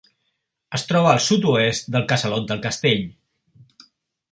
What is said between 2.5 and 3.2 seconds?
del Castell.